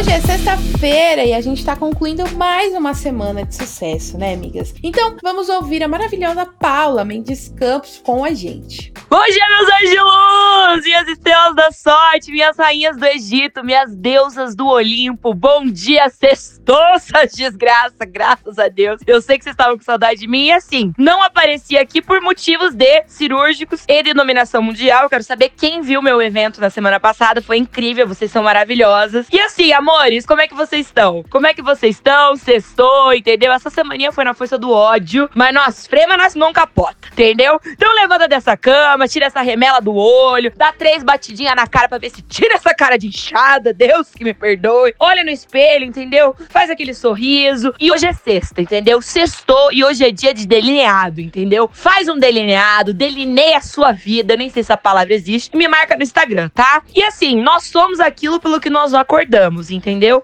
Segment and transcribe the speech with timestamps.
[0.00, 4.72] Hoje é sexta-feira e a gente tá concluindo mais uma semana de sucesso, né, amigas?
[4.82, 8.94] Então, vamos ouvir a maravilhosa Paula Mendes Campos com a gente.
[9.10, 14.66] Bom dia, meus anjos minhas estrelas da sorte, minhas rainhas do Egito, minhas deusas do
[14.66, 15.34] Olimpo.
[15.34, 19.00] Bom dia, sextou, suas desgraça, graças a Deus.
[19.06, 22.20] Eu sei que vocês estavam com saudade de mim e assim, não apareci aqui por
[22.22, 25.10] motivos de cirúrgicos e de dominação mundial.
[25.10, 29.26] Quero saber quem viu meu evento na semana passada, foi incrível, vocês são maravilhosas.
[29.30, 31.24] E assim, amores, como é que vocês estão?
[31.28, 32.36] Como é que vocês estão?
[32.36, 33.52] Sextou, entendeu?
[33.52, 37.60] Essa semaninha foi na força do ódio, mas nós frema nas mãos capota, entendeu?
[37.66, 41.98] Então levanta dessa cama, tira essa remela do olho, dá três batidinhas na cara pra
[41.98, 44.94] ver se tira essa cara de inchada, Deus que me perdoe.
[44.96, 46.36] Olha no espelho, entendeu?
[46.50, 47.74] Faz aquele sorriso.
[47.80, 49.02] E hoje é sexta, entendeu?
[49.02, 51.68] Sextou e hoje é dia de delineado, entendeu?
[51.72, 55.66] Faz um delineado, delineia a sua vida, nem sei se a palavra existe, e me
[55.66, 56.82] marca no Instagram, tá?
[56.94, 59.79] E assim, nós somos aquilo pelo que nós acordamos, entendeu?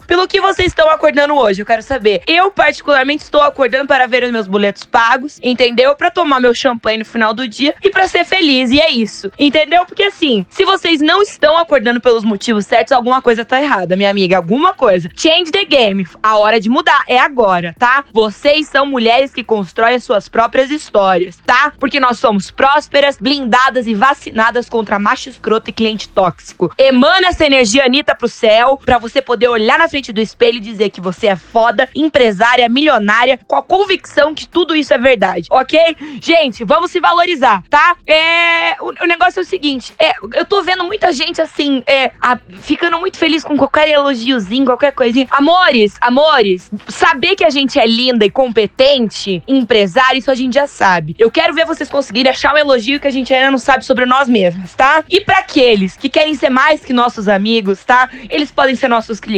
[0.07, 2.23] Pelo que vocês estão acordando hoje, eu quero saber.
[2.27, 5.95] Eu, particularmente, estou acordando para ver os meus boletos pagos, entendeu?
[5.95, 8.71] Para tomar meu champanhe no final do dia e para ser feliz.
[8.71, 9.85] E é isso, entendeu?
[9.87, 14.11] Porque assim, se vocês não estão acordando pelos motivos certos, alguma coisa tá errada, minha
[14.11, 14.37] amiga.
[14.37, 15.09] Alguma coisa.
[15.17, 16.07] Change the game.
[16.23, 18.05] A hora de mudar é agora, tá?
[18.13, 21.73] Vocês são mulheres que constroem as suas próprias histórias, tá?
[21.79, 26.73] Porque nós somos prósperas, blindadas e vacinadas contra macho escroto e cliente tóxico.
[26.79, 30.59] Emana essa energia Anitta pro céu para você poder poder olhar na frente do espelho
[30.59, 34.99] e dizer que você é foda, empresária, milionária, com a convicção que tudo isso é
[34.99, 35.97] verdade, ok?
[36.21, 37.97] Gente, vamos se valorizar, tá?
[38.07, 42.11] É, o, o negócio é o seguinte: é, eu tô vendo muita gente assim, é,
[42.21, 45.27] a, ficando muito feliz com qualquer elogiozinho, qualquer coisinha.
[45.31, 50.67] Amores, amores, saber que a gente é linda e competente, empresária, isso a gente já
[50.67, 51.15] sabe.
[51.19, 54.07] Eu quero ver vocês conseguirem achar um elogio que a gente ainda não sabe sobre
[54.07, 55.05] nós mesmos, tá?
[55.09, 58.09] E para aqueles que querem ser mais que nossos amigos, tá?
[58.29, 59.36] Eles podem ser nossos clientes.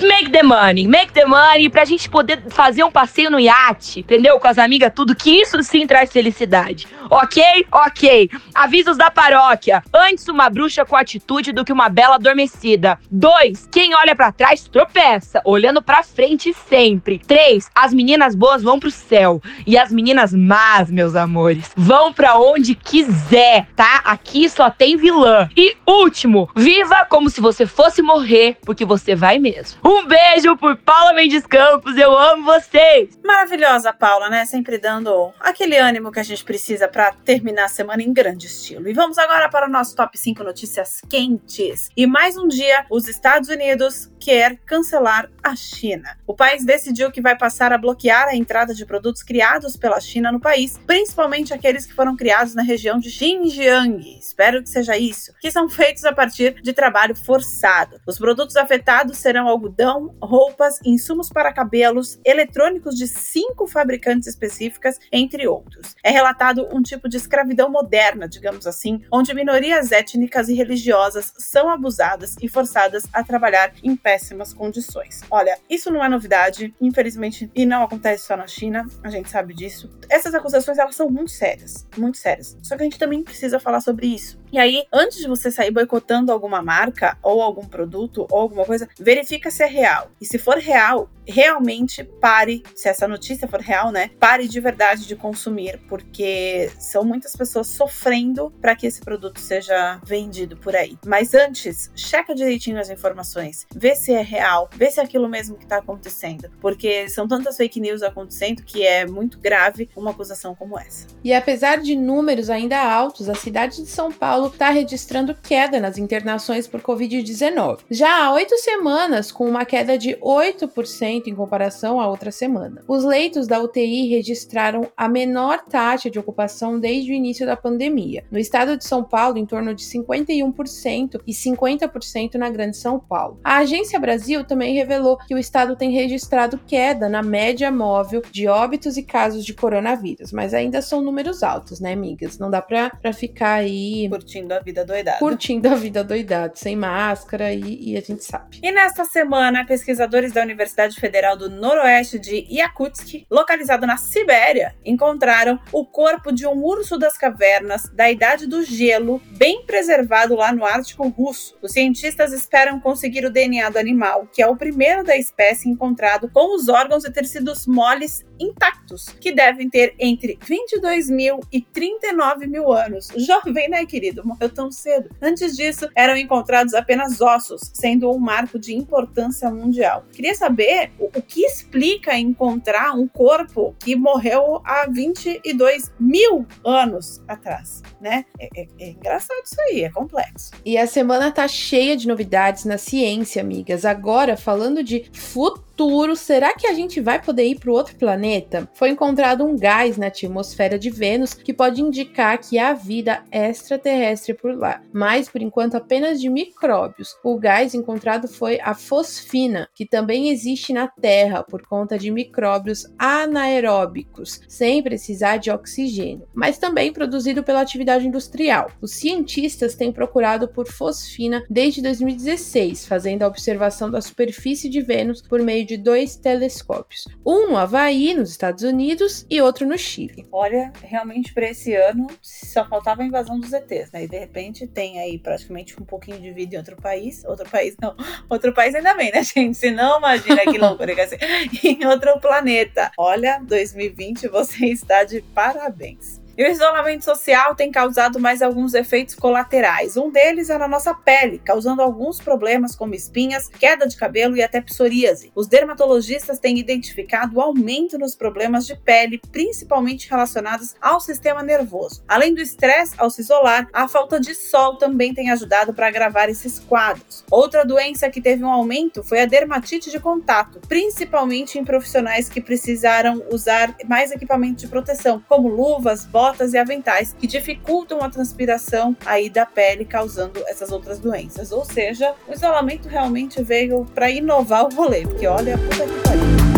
[0.00, 4.38] Make the money, make the money pra gente poder fazer um passeio no iate, entendeu?
[4.38, 6.86] Com as amigas, tudo, que isso sim traz felicidade.
[7.10, 7.42] Ok?
[7.72, 8.30] Ok.
[8.54, 9.82] Avisos da paróquia.
[9.92, 12.98] Antes uma bruxa com atitude do que uma bela adormecida.
[13.10, 17.18] Dois, quem olha para trás tropeça, olhando para frente sempre.
[17.18, 22.38] Três, as meninas boas vão pro céu e as meninas más, meus amores, vão para
[22.38, 24.02] onde quiser, tá?
[24.04, 25.48] Aqui só tem vilã.
[25.56, 29.78] E último, viva como se você fosse morrer, porque você vai mesmo.
[29.84, 33.18] Um beijo por Paula Mendes Campos, eu amo vocês!
[33.24, 34.44] Maravilhosa, Paula, né?
[34.44, 38.88] Sempre dando aquele ânimo que a gente precisa para terminar a semana em grande estilo.
[38.88, 41.90] E vamos agora para o nosso top 5 notícias quentes.
[41.96, 46.16] E mais um dia, os Estados Unidos quer cancelar a China.
[46.26, 50.30] O país decidiu que vai passar a bloquear a entrada de produtos criados pela China
[50.30, 54.18] no país, principalmente aqueles que foram criados na região de Xinjiang.
[54.18, 58.00] Espero que seja isso, que são feitos a partir de trabalho forçado.
[58.06, 65.48] Os produtos afetados serão algodão, roupas, insumos para cabelos, eletrônicos de cinco fabricantes específicas, entre
[65.48, 65.94] outros.
[66.04, 71.70] É relatado um tipo de escravidão moderna, digamos assim, onde minorias étnicas e religiosas são
[71.70, 75.22] abusadas e forçadas a trabalhar em péssimas condições.
[75.30, 79.54] Olha, isso não é novidade, infelizmente, e não acontece só na China, a gente sabe
[79.54, 79.88] disso.
[80.08, 82.58] Essas acusações elas são muito sérias, muito sérias.
[82.60, 84.39] Só que a gente também precisa falar sobre isso.
[84.52, 88.88] E aí, antes de você sair boicotando alguma marca ou algum produto ou alguma coisa,
[88.98, 90.10] verifica se é real.
[90.20, 94.10] E se for real, realmente pare, se essa notícia for real, né?
[94.18, 100.00] Pare de verdade de consumir, porque são muitas pessoas sofrendo para que esse produto seja
[100.04, 100.98] vendido por aí.
[101.06, 105.56] Mas antes, checa direitinho as informações, vê se é real, vê se é aquilo mesmo
[105.56, 110.54] que está acontecendo, porque são tantas fake news acontecendo que é muito grave uma acusação
[110.54, 111.06] como essa.
[111.22, 115.98] E apesar de números ainda altos, a cidade de São Paulo está registrando queda nas
[115.98, 117.80] internações por Covid-19.
[117.90, 122.82] Já há oito semanas, com uma queda de 8% em comparação à outra semana.
[122.86, 128.24] Os leitos da UTI registraram a menor taxa de ocupação desde o início da pandemia.
[128.30, 133.40] No estado de São Paulo, em torno de 51% e 50% na Grande São Paulo.
[133.44, 138.46] A Agência Brasil também revelou que o estado tem registrado queda na média móvel de
[138.46, 142.38] óbitos e casos de coronavírus, mas ainda são números altos, né, amigas?
[142.38, 145.18] Não dá para ficar aí curtindo a vida doidada.
[145.18, 148.60] Curtindo a vida doidada, sem máscara e, e a gente sabe.
[148.62, 155.58] E nesta semana, pesquisadores da Universidade Federal do Noroeste de Yakutsk, localizado na Sibéria, encontraram
[155.72, 160.64] o corpo de um urso das cavernas da Idade do Gelo, bem preservado lá no
[160.64, 161.58] Ártico Russo.
[161.60, 166.30] Os cientistas esperam conseguir o DNA do animal, que é o primeiro da espécie encontrado
[166.30, 172.46] com os órgãos e tecidos moles intactos, que devem ter entre 22 mil e 39
[172.46, 173.08] mil anos.
[173.16, 174.19] Jovem, né, querido?
[174.24, 175.10] Morreu tão cedo.
[175.20, 180.04] Antes disso, eram encontrados apenas ossos, sendo um marco de importância mundial.
[180.12, 187.22] Queria saber o, o que explica encontrar um corpo que morreu há 22 mil anos
[187.26, 188.24] atrás, né?
[188.38, 190.50] É, é, é engraçado isso aí, é complexo.
[190.64, 193.84] E a semana tá cheia de novidades na ciência, amigas.
[193.84, 198.68] Agora, falando de futuro futuro, será que a gente vai poder ir para outro planeta?
[198.74, 204.34] Foi encontrado um gás na atmosfera de Vênus que pode indicar que há vida extraterrestre
[204.34, 207.16] por lá, mas por enquanto apenas de micróbios.
[207.24, 212.86] O gás encontrado foi a fosfina, que também existe na Terra por conta de micróbios
[212.98, 218.70] anaeróbicos, sem precisar de oxigênio, mas também produzido pela atividade industrial.
[218.82, 225.22] Os cientistas têm procurado por fosfina desde 2016, fazendo a observação da superfície de Vênus
[225.22, 230.26] por meio de dois telescópios, um no Havaí, nos Estados Unidos, e outro no Chile.
[230.32, 234.02] Olha, realmente para esse ano só faltava a invasão dos ETs, né?
[234.04, 237.76] E de repente tem aí praticamente um pouquinho de vida em outro país, outro país
[237.80, 237.94] não,
[238.28, 239.56] outro país ainda bem, né, gente?
[239.56, 241.20] Se não, imagina que loucura que ser.
[241.62, 242.90] em outro planeta.
[242.98, 246.20] Olha, 2020 você está de parabéns.
[246.40, 249.98] E o isolamento social tem causado mais alguns efeitos colaterais.
[249.98, 254.42] Um deles é na nossa pele, causando alguns problemas como espinhas, queda de cabelo e
[254.42, 255.30] até psoríase.
[255.34, 262.02] Os dermatologistas têm identificado o aumento nos problemas de pele, principalmente relacionados ao sistema nervoso.
[262.08, 266.30] Além do estresse ao se isolar, a falta de sol também tem ajudado para agravar
[266.30, 267.22] esses quadros.
[267.30, 272.40] Outra doença que teve um aumento foi a dermatite de contato, principalmente em profissionais que
[272.40, 278.08] precisaram usar mais equipamento de proteção, como luvas, botas botas e aventais que dificultam a
[278.08, 281.50] transpiração aí da pele, causando essas outras doenças.
[281.50, 286.49] Ou seja, o isolamento realmente veio para inovar o rolê, porque olha, puta que pariu.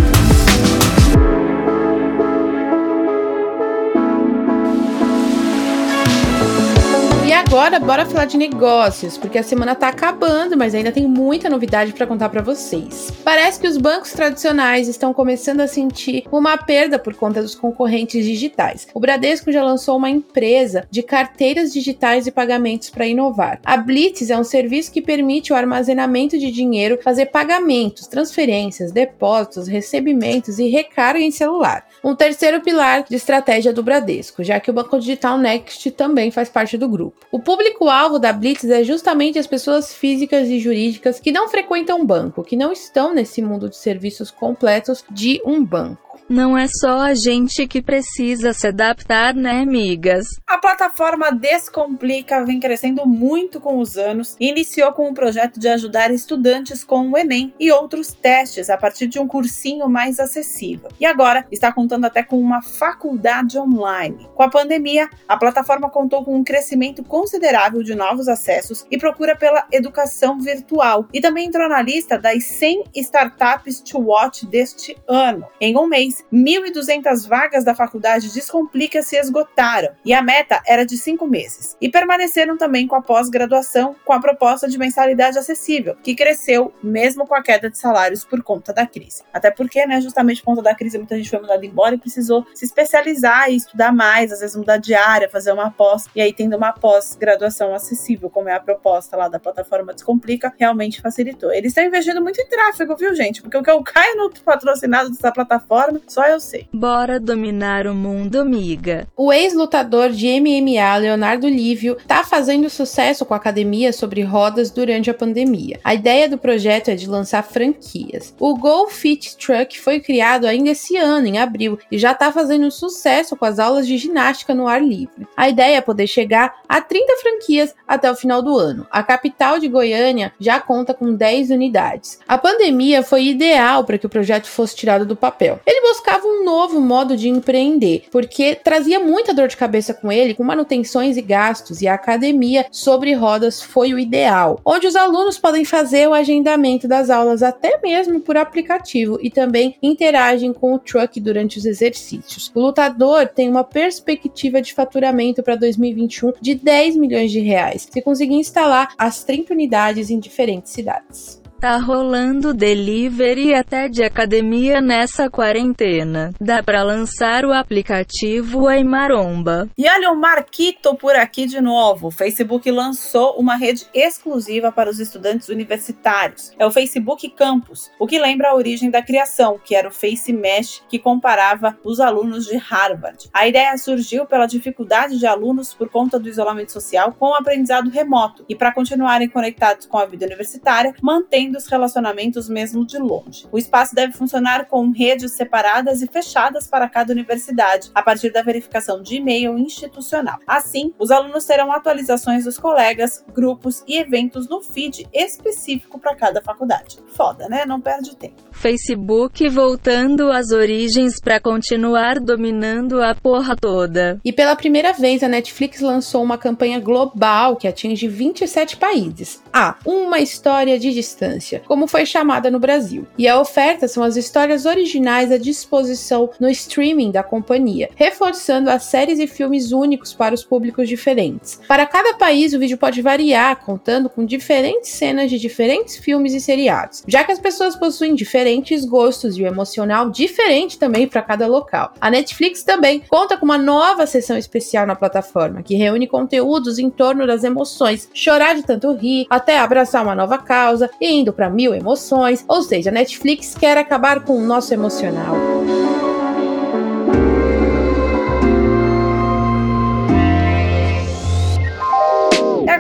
[7.52, 11.92] Agora, bora falar de negócios, porque a semana tá acabando, mas ainda tem muita novidade
[11.92, 13.12] para contar para vocês.
[13.22, 18.24] Parece que os bancos tradicionais estão começando a sentir uma perda por conta dos concorrentes
[18.24, 18.88] digitais.
[18.94, 23.60] O Bradesco já lançou uma empresa de carteiras digitais e pagamentos para inovar.
[23.66, 29.68] A Blitz é um serviço que permite o armazenamento de dinheiro, fazer pagamentos, transferências, depósitos,
[29.68, 31.84] recebimentos e recarga em celular.
[32.02, 36.48] Um terceiro pilar de estratégia do Bradesco, já que o banco digital Next também faz
[36.48, 37.26] parte do grupo.
[37.30, 42.42] O público-alvo da Blitz é justamente as pessoas físicas e jurídicas que não frequentam banco,
[42.42, 46.11] que não estão nesse mundo de serviços completos de um banco.
[46.32, 50.24] Não é só a gente que precisa se adaptar, né, amigas?
[50.46, 55.68] A plataforma Descomplica vem crescendo muito com os anos e iniciou com o projeto de
[55.68, 60.88] ajudar estudantes com o Enem e outros testes a partir de um cursinho mais acessível.
[60.98, 64.26] E agora está contando até com uma faculdade online.
[64.34, 69.36] Com a pandemia, a plataforma contou com um crescimento considerável de novos acessos e procura
[69.36, 71.06] pela educação virtual.
[71.12, 75.44] E também entrou na lista das 100 startups to watch deste ano.
[75.60, 80.96] Em um mês, 1.200 vagas da faculdade Descomplica se esgotaram e a meta era de
[80.96, 81.76] cinco meses.
[81.80, 87.26] E permaneceram também com a pós-graduação com a proposta de mensalidade acessível, que cresceu mesmo
[87.26, 89.22] com a queda de salários por conta da crise.
[89.32, 92.46] Até porque, né, justamente por conta da crise, muita gente foi mandada embora e precisou
[92.54, 96.32] se especializar e estudar mais, às vezes mudar de área, fazer uma pós, e aí
[96.32, 101.52] tendo uma pós-graduação acessível, como é a proposta lá da plataforma Descomplica, realmente facilitou.
[101.52, 103.42] Eles estão investindo muito em tráfego, viu, gente?
[103.42, 106.68] Porque o que eu caio no patrocinado dessa plataforma só eu sei.
[106.72, 109.06] Bora dominar o mundo, amiga.
[109.16, 115.10] O ex-lutador de MMA, Leonardo Lívio, tá fazendo sucesso com a academia sobre rodas durante
[115.10, 115.80] a pandemia.
[115.84, 118.34] A ideia do projeto é de lançar franquias.
[118.38, 122.70] O Go Fit Truck foi criado ainda esse ano, em abril, e já tá fazendo
[122.70, 125.26] sucesso com as aulas de ginástica no ar livre.
[125.36, 128.86] A ideia é poder chegar a 30 franquias até o final do ano.
[128.90, 132.18] A capital de Goiânia já conta com 10 unidades.
[132.26, 135.60] A pandemia foi ideal para que o projeto fosse tirado do papel.
[135.66, 140.34] Ele buscava um novo modo de empreender, porque trazia muita dor de cabeça com ele,
[140.34, 145.38] com manutenções e gastos, e a academia sobre rodas foi o ideal, onde os alunos
[145.38, 150.78] podem fazer o agendamento das aulas até mesmo por aplicativo e também interagem com o
[150.78, 152.50] truck durante os exercícios.
[152.54, 157.88] O lutador tem uma perspectiva de faturamento para 2021 de 10 10 milhões de reais
[157.90, 161.41] se conseguir instalar as 30 unidades em diferentes cidades.
[161.62, 166.32] Tá rolando delivery até de academia nessa quarentena.
[166.40, 169.70] Dá para lançar o aplicativo Ai Maromba.
[169.78, 172.08] E olha o Marquito por aqui de novo.
[172.08, 176.50] O Facebook lançou uma rede exclusiva para os estudantes universitários.
[176.58, 180.32] É o Facebook Campus, o que lembra a origem da criação, que era o Face
[180.32, 183.30] Mesh, que comparava os alunos de Harvard.
[183.32, 187.88] A ideia surgiu pela dificuldade de alunos por conta do isolamento social com o aprendizado
[187.88, 193.46] remoto e para continuarem conectados com a vida universitária, mantendo os relacionamentos mesmo de longe.
[193.50, 198.42] O espaço deve funcionar com redes separadas e fechadas para cada universidade, a partir da
[198.42, 200.38] verificação de e-mail institucional.
[200.46, 206.42] Assim, os alunos terão atualizações dos colegas, grupos e eventos no feed específico para cada
[206.42, 206.98] faculdade.
[207.08, 207.64] Foda, né?
[207.66, 208.42] Não perde tempo.
[208.52, 214.20] Facebook voltando às origens para continuar dominando a porra toda.
[214.24, 219.42] E pela primeira vez, a Netflix lançou uma campanha global que atinge 27 países.
[219.52, 223.06] Ah, uma história de distância como foi chamada no Brasil.
[223.18, 228.84] E a oferta são as histórias originais à disposição no streaming da companhia, reforçando as
[228.84, 231.60] séries e filmes únicos para os públicos diferentes.
[231.66, 236.40] Para cada país, o vídeo pode variar, contando com diferentes cenas de diferentes filmes e
[236.40, 241.46] seriados, já que as pessoas possuem diferentes gostos e o emocional diferente também para cada
[241.46, 241.92] local.
[242.00, 246.90] A Netflix também conta com uma nova seção especial na plataforma, que reúne conteúdos em
[246.90, 251.50] torno das emoções, chorar de tanto rir, até abraçar uma nova causa e indo para
[251.50, 255.36] mil emoções, ou seja, a Netflix quer acabar com o nosso emocional.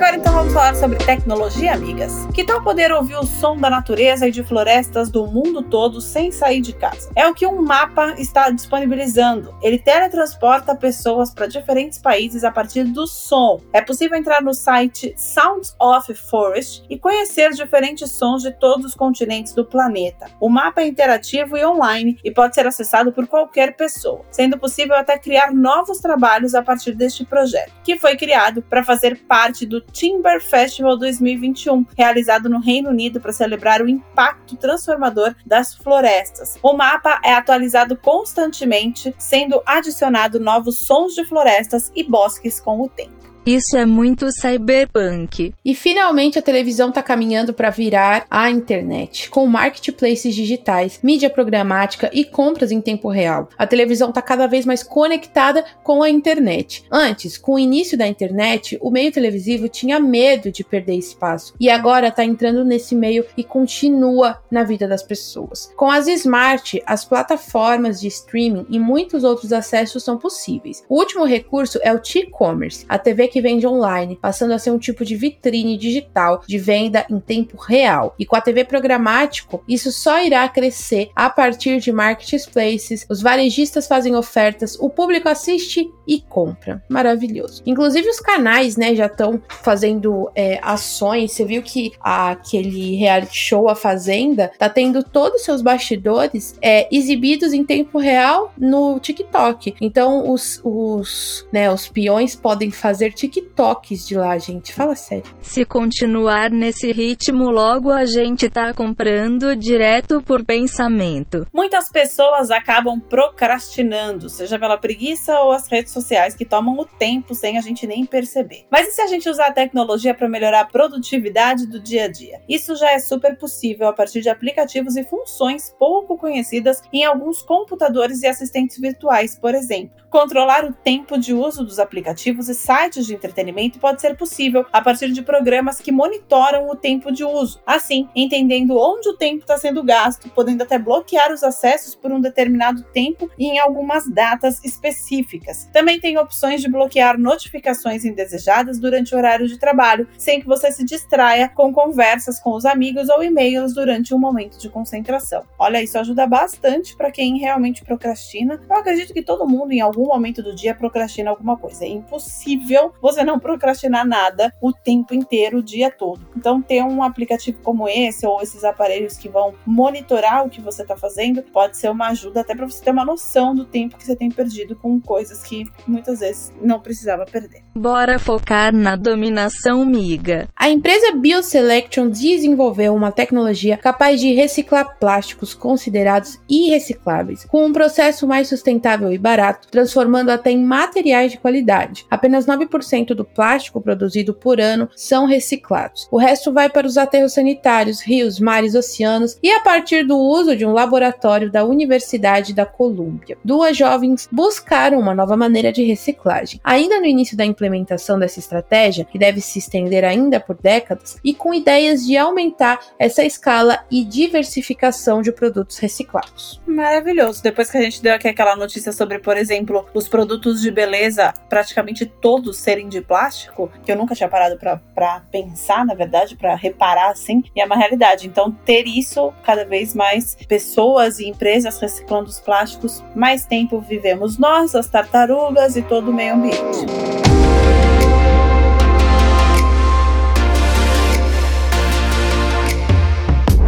[0.02, 2.26] agora então vamos falar sobre tecnologia, amigas.
[2.34, 6.30] Que tal poder ouvir o som da natureza e de florestas do mundo todo sem
[6.30, 7.10] sair de casa?
[7.16, 9.54] É o que um mapa está disponibilizando.
[9.62, 13.60] Ele teletransporta pessoas para diferentes países a partir do som.
[13.72, 18.94] É possível entrar no site Sounds of Forest e conhecer diferentes sons de todos os
[18.94, 20.26] continentes do planeta.
[20.38, 24.96] O mapa é interativo e online e pode ser acessado por qualquer pessoa, sendo possível
[24.96, 29.80] até criar novos trabalhos a partir deste projeto, que foi criado para fazer parte do
[29.80, 36.58] Timber Festival 2021, realizado no Reino Unido para celebrar o impacto transformador das florestas.
[36.62, 42.88] O mapa é atualizado constantemente, sendo adicionado novos sons de florestas e bosques com o
[42.88, 43.21] tempo.
[43.44, 45.52] Isso é muito cyberpunk.
[45.64, 52.08] E finalmente a televisão está caminhando para virar a internet, com marketplaces digitais, mídia programática
[52.12, 53.48] e compras em tempo real.
[53.58, 56.84] A televisão está cada vez mais conectada com a internet.
[56.88, 61.68] Antes, com o início da internet, o meio televisivo tinha medo de perder espaço e
[61.68, 65.68] agora está entrando nesse meio e continua na vida das pessoas.
[65.76, 70.84] Com as smart, as plataformas de streaming e muitos outros acessos são possíveis.
[70.88, 74.78] O último recurso é o T-commerce, a TV que vende online, passando a ser um
[74.78, 78.14] tipo de vitrine digital de venda em tempo real.
[78.18, 83.86] E com a TV programático, isso só irá crescer a partir de marketplaces, os varejistas
[83.86, 86.82] fazem ofertas, o público assiste e compra.
[86.88, 87.62] Maravilhoso.
[87.64, 91.32] Inclusive os canais, né, já estão fazendo é, ações.
[91.32, 96.88] Você viu que aquele reality show A Fazenda tá tendo todos os seus bastidores é,
[96.94, 99.74] exibidos em tempo real no TikTok.
[99.80, 104.72] Então os, os, né, os peões podem fazer TikToks de lá, gente.
[104.72, 105.24] Fala sério.
[105.40, 111.46] Se continuar nesse ritmo, logo a gente tá comprando direto por pensamento.
[111.52, 117.32] Muitas pessoas acabam procrastinando, seja pela preguiça ou as redes sociais que tomam o tempo
[117.32, 118.66] sem a gente nem perceber.
[118.68, 122.08] Mas e se a gente usar a tecnologia para melhorar a produtividade do dia a
[122.08, 122.40] dia?
[122.48, 127.40] Isso já é super possível a partir de aplicativos e funções pouco conhecidas em alguns
[127.40, 130.02] computadores e assistentes virtuais, por exemplo.
[130.10, 134.80] Controlar o tempo de uso dos aplicativos e sites de entretenimento pode ser possível a
[134.80, 137.60] partir de programas que monitoram o tempo de uso.
[137.66, 142.20] Assim, entendendo onde o tempo está sendo gasto, podendo até bloquear os acessos por um
[142.20, 145.68] determinado tempo e em algumas datas específicas.
[145.72, 150.70] Também tem opções de bloquear notificações indesejadas durante o horário de trabalho, sem que você
[150.70, 155.44] se distraia com conversas com os amigos ou e-mails durante um momento de concentração.
[155.58, 158.60] Olha, isso ajuda bastante para quem realmente procrastina.
[158.68, 161.84] Eu acredito que todo mundo, em algum momento do dia, procrastina alguma coisa.
[161.84, 166.24] É impossível você não procrastinar nada o tempo inteiro, o dia todo.
[166.36, 170.82] Então, ter um aplicativo como esse ou esses aparelhos que vão monitorar o que você
[170.82, 174.04] está fazendo pode ser uma ajuda até para você ter uma noção do tempo que
[174.04, 177.64] você tem perdido com coisas que muitas vezes não precisava perder.
[177.74, 180.46] Bora focar na dominação miga.
[180.54, 188.26] A empresa BioSelection desenvolveu uma tecnologia capaz de reciclar plásticos considerados irrecicláveis, com um processo
[188.26, 192.04] mais sustentável e barato, transformando até em materiais de qualidade.
[192.10, 196.06] Apenas 9% do plástico produzido por ano são reciclados.
[196.10, 200.54] O resto vai para os aterros sanitários, rios, mares, oceanos e a partir do uso
[200.54, 203.38] de um laboratório da Universidade da Colômbia.
[203.42, 206.60] Duas jovens buscaram uma nova maneira de reciclagem.
[206.62, 211.32] Ainda no início da implementação dessa estratégia, que deve se estender ainda por décadas, e
[211.32, 216.60] com ideias de aumentar essa escala e diversificação de produtos reciclados.
[216.66, 217.42] Maravilhoso.
[217.42, 221.32] Depois que a gente deu aqui aquela notícia sobre, por exemplo, os produtos de beleza,
[221.48, 224.58] praticamente todos serem de plástico, que eu nunca tinha parado
[224.94, 228.26] para pensar, na verdade, para reparar assim, e é uma realidade.
[228.26, 234.38] Então, ter isso, cada vez mais pessoas e empresas reciclando os plásticos, mais tempo vivemos
[234.38, 236.86] nós, as tartarugas e todo o meio ambiente.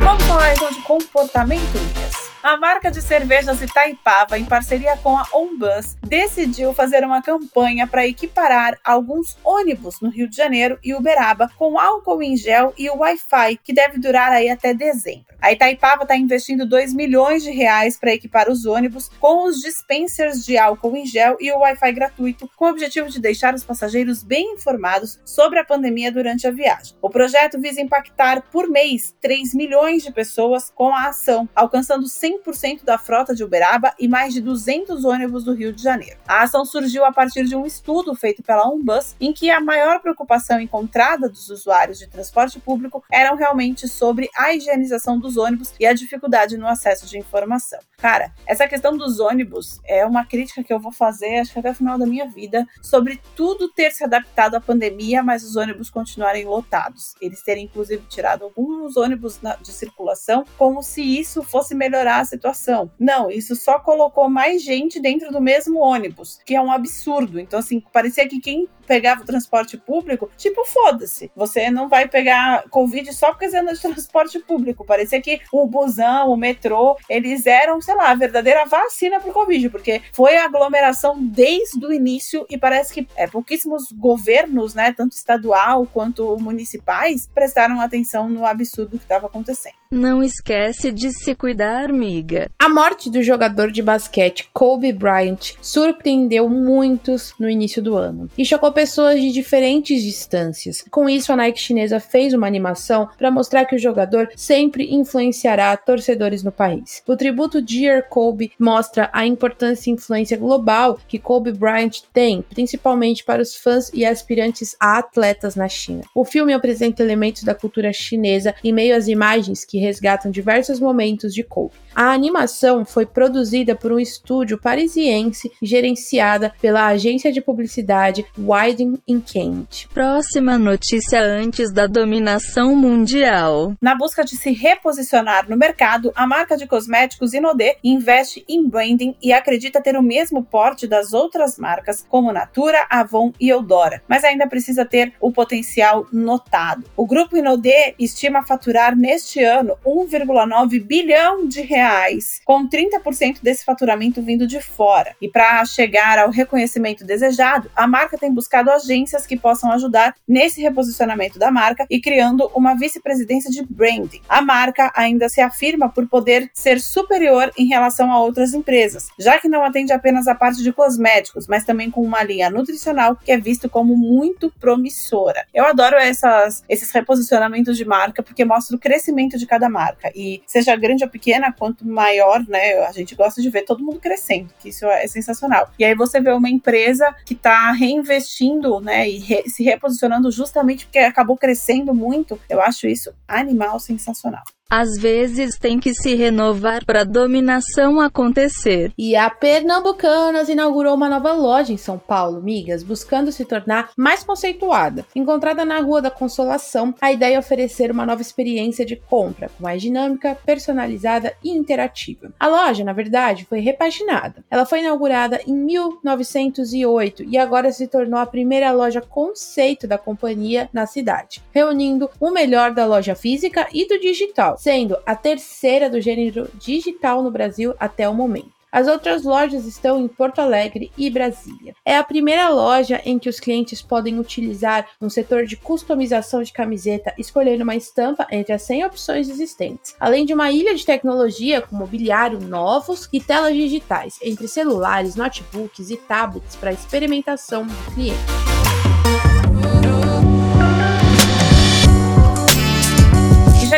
[0.01, 2.25] Vamos falar então de comportamento, Lucas?
[2.45, 8.07] A marca de cervejas Itaipava, em parceria com a Onbus, decidiu fazer uma campanha para
[8.07, 13.59] equiparar alguns ônibus no Rio de Janeiro e Uberaba com álcool em gel e Wi-Fi,
[13.65, 15.34] que deve durar aí até dezembro.
[15.45, 20.45] A Itaipava está investindo 2 milhões de reais para equipar os ônibus com os dispensers
[20.45, 24.23] de álcool em gel e o Wi-Fi gratuito, com o objetivo de deixar os passageiros
[24.23, 26.97] bem informados sobre a pandemia durante a viagem.
[27.03, 32.35] O projeto visa impactar por mês 3 milhões de pessoas com a ação, alcançando 100
[32.45, 36.19] 100% da frota de Uberaba e mais de 200 ônibus do Rio de Janeiro.
[36.27, 40.01] A ação surgiu a partir de um estudo feito pela Umbus, em que a maior
[40.01, 45.87] preocupação encontrada dos usuários de transporte público eram realmente sobre a higienização dos ônibus e
[45.87, 47.79] a dificuldade no acesso de informação.
[47.99, 51.71] Cara, essa questão dos ônibus é uma crítica que eu vou fazer, acho que até
[51.71, 55.91] o final da minha vida, sobre tudo ter se adaptado à pandemia, mas os ônibus
[55.91, 57.15] continuarem lotados.
[57.21, 62.91] Eles terem, inclusive, tirado alguns ônibus de circulação, como se isso fosse melhorar a situação.
[62.99, 67.41] Não, isso só colocou mais gente dentro do mesmo ônibus, que é um absurdo.
[67.41, 71.31] Então, assim, parecia que quem pegava o transporte público, tipo, foda-se.
[71.35, 74.85] Você não vai pegar Covid só porque você anda de transporte público.
[74.85, 79.71] Parecia que o busão, o metrô, eles eram, sei lá, a verdadeira vacina pro Covid,
[79.71, 85.87] porque foi aglomeração desde o início e parece que é, pouquíssimos governos, né, tanto estadual
[85.87, 89.84] quanto municipais, prestaram atenção no absurdo que estava acontecendo.
[89.95, 92.51] Não esquece de se cuidar, amiga.
[92.59, 98.45] A morte do jogador de basquete Kobe Bryant surpreendeu muitos no início do ano e
[98.45, 100.85] chocou pessoas de diferentes distâncias.
[100.91, 105.77] Com isso, a Nike chinesa fez uma animação para mostrar que o jogador sempre influenciará
[105.77, 107.01] torcedores no país.
[107.07, 113.23] O tributo Dear Kobe mostra a importância e influência global que Kobe Bryant tem, principalmente
[113.23, 116.03] para os fãs e aspirantes a atletas na China.
[116.13, 121.33] O filme apresenta elementos da cultura chinesa em meio às imagens que resgatam diversos momentos
[121.33, 121.75] de Kobe.
[121.95, 129.87] A animação foi produzida por um estúdio parisiense gerenciada pela agência de publicidade Widen Kent.
[129.95, 133.75] Próxima notícia antes da dominação mundial.
[133.81, 139.15] Na busca de se reposicionar no mercado, a marca de cosméticos Inodê investe em branding
[139.23, 144.25] e acredita ter o mesmo porte das outras marcas como Natura, Avon e Eudora, mas
[144.25, 146.85] ainda precisa ter o potencial notado.
[146.97, 154.23] O grupo Inodê estima faturar neste ano 1,9 bilhão de reais, com 30% desse faturamento
[154.23, 155.15] vindo de fora.
[155.21, 160.61] E para chegar ao reconhecimento desejado, a marca tem buscado agências que possam ajudar nesse
[160.61, 164.21] reposicionamento da marca e criando uma vice-presidência de branding.
[164.29, 169.39] A marca ainda se afirma por poder ser superior em relação a outras empresas, já
[169.39, 173.33] que não atende apenas a parte de cosméticos, mas também com uma linha nutricional que
[173.33, 175.47] é visto como muito promissora.
[175.53, 180.43] Eu adoro essas, esses reposicionamentos de marca porque mostra o crescimento de cada marca e
[180.47, 182.81] seja grande ou pequena, quanto maior, né?
[182.87, 185.71] A gente gosta de ver todo mundo crescendo, que isso é sensacional.
[185.79, 189.09] E aí você vê uma empresa que está reinvestindo, né?
[189.09, 192.41] E re se reposicionando justamente porque acabou crescendo muito.
[192.49, 194.43] Eu acho isso animal sensacional.
[194.71, 198.93] Às vezes tem que se renovar para a dominação acontecer.
[198.99, 204.25] E a Pernambucanas inaugurou uma nova loja em São Paulo, migas, buscando se tornar mais
[204.25, 205.05] conceituada.
[205.15, 209.83] Encontrada na Rua da Consolação, a ideia é oferecer uma nova experiência de compra, mais
[209.83, 212.33] dinâmica, personalizada e interativa.
[212.41, 214.45] A loja, na verdade, foi repaginada.
[214.51, 220.69] Ela foi inaugurada em 1908 e agora se tornou a primeira loja conceito da companhia
[220.73, 226.01] na cidade, reunindo o melhor da loja física e do digital sendo a terceira do
[226.01, 228.55] gênero digital no Brasil até o momento.
[228.75, 231.77] As outras lojas estão em Porto Alegre e Brasília.
[231.85, 236.53] É a primeira loja em que os clientes podem utilizar um setor de customização de
[236.53, 241.63] camiseta escolhendo uma estampa entre as 100 opções existentes, além de uma ilha de tecnologia
[241.63, 248.64] com mobiliário novos e telas digitais entre celulares, notebooks e tablets para experimentação do cliente.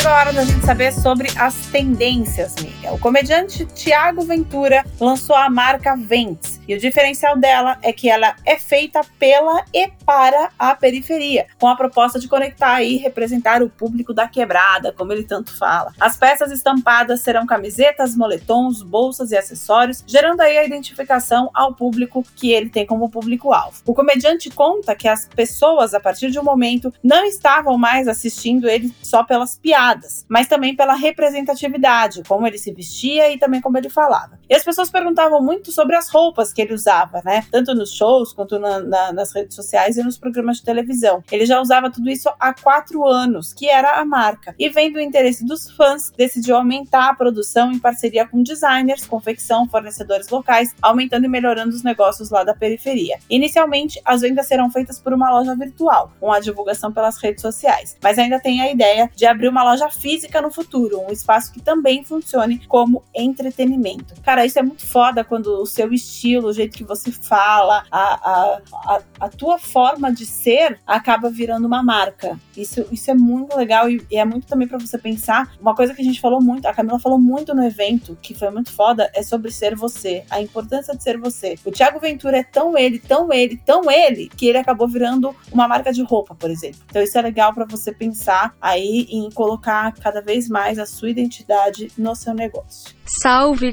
[0.07, 2.95] Chegou a hora da gente saber sobre as tendências, Miguel.
[2.95, 6.61] O comediante Tiago Ventura lançou a marca Ventes.
[6.69, 11.67] E o diferencial dela é que ela é feita pela e para a periferia, com
[11.67, 15.93] a proposta de conectar e representar o público da quebrada, como ele tanto fala.
[16.01, 22.25] As peças estampadas serão camisetas, moletons, bolsas e acessórios, gerando aí a identificação ao público
[22.37, 23.83] que ele tem como público-alvo.
[23.85, 28.69] O comediante conta que as pessoas, a partir de um momento, não estavam mais assistindo
[28.69, 33.79] ele só pelas piadas mas também pela representatividade, como ele se vestia e também como
[33.79, 34.39] ele falava.
[34.49, 37.45] E as pessoas perguntavam muito sobre as roupas que ele usava, né?
[37.51, 41.23] Tanto nos shows quanto na, na, nas redes sociais e nos programas de televisão.
[41.31, 44.55] Ele já usava tudo isso há quatro anos, que era a marca.
[44.59, 49.69] E vendo o interesse dos fãs, decidiu aumentar a produção em parceria com designers, confecção,
[49.69, 53.19] fornecedores locais, aumentando e melhorando os negócios lá da periferia.
[53.29, 57.97] Inicialmente, as vendas serão feitas por uma loja virtual, com a divulgação pelas redes sociais,
[58.03, 61.61] mas ainda tem a ideia de abrir uma loja física no futuro, um espaço que
[61.61, 64.15] também funcione como entretenimento.
[64.23, 68.01] Cara, isso é muito foda quando o seu estilo, o jeito que você fala, a,
[68.01, 72.39] a, a, a tua forma de ser acaba virando uma marca.
[72.57, 75.53] Isso, isso é muito legal e, e é muito também para você pensar.
[75.61, 78.51] Uma coisa que a gente falou muito, a Camila falou muito no evento, que foi
[78.51, 81.57] muito foda, é sobre ser você, a importância de ser você.
[81.65, 85.69] O Thiago Ventura é tão ele, tão ele, tão ele, que ele acabou virando uma
[85.69, 86.81] marca de roupa, por exemplo.
[86.89, 91.11] Então isso é legal para você pensar aí em colocar cada vez mais a sua
[91.11, 92.95] identidade no seu negócio.
[93.05, 93.73] Salve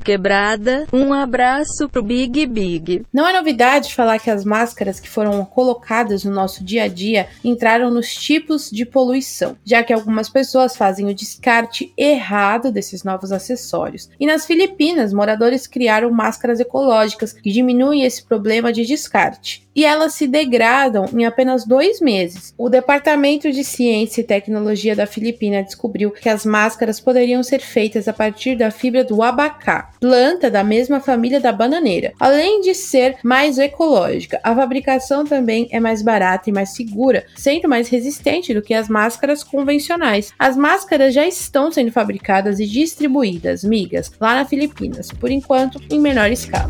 [0.54, 3.06] quebrada, um abraço pro Big Big.
[3.12, 7.28] Não é novidade falar que as máscaras que foram colocadas no nosso dia a dia
[7.44, 13.32] entraram nos tipos de poluição, já que algumas pessoas fazem o descarte errado desses novos
[13.32, 14.10] acessórios.
[14.20, 19.63] E nas Filipinas, moradores criaram máscaras ecológicas que diminuem esse problema de descarte.
[19.76, 22.54] E elas se degradam em apenas dois meses.
[22.58, 28.08] O Departamento de Ciência e Tecnologia da Filipina descobriu que as máscaras poderiam ser feitas
[28.08, 32.14] a partir da fibra do abacá, planta da mesma família da bananeira.
[32.20, 37.68] Além de ser mais ecológica, a fabricação também é mais barata e mais segura, sendo
[37.68, 40.32] mais resistente do que as máscaras convencionais.
[40.38, 46.00] As máscaras já estão sendo fabricadas e distribuídas, migas, lá na Filipinas, por enquanto em
[46.00, 46.70] menor escala.